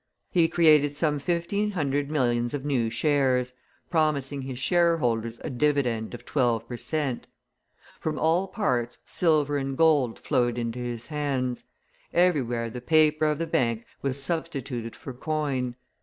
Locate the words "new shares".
2.65-3.53